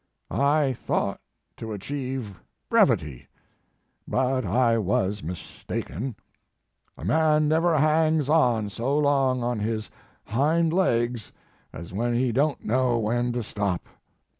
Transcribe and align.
I 0.31 0.73
thought 0.73 1.21
to 1.57 1.73
achieve 1.73 2.41
brevity, 2.69 3.27
but 4.07 4.45
I 4.47 4.79
was 4.79 5.21
mistaken. 5.21 6.15
A 6.97 7.05
man 7.05 7.47
never 7.47 7.77
hangs 7.77 8.27
on 8.27 8.71
so 8.71 8.97
long 8.97 9.43
on 9.43 9.59
his 9.59 9.91
hind 10.25 10.73
legs 10.73 11.31
as 11.71 11.93
when 11.93 12.15
he 12.15 12.31
don 12.31 12.55
t 12.55 12.63
know 12.67 12.97
when 12.97 13.31
to 13.33 13.43
stop. 13.43 13.85